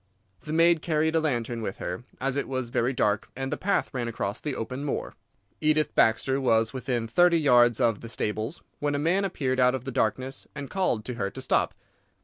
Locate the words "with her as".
1.61-2.35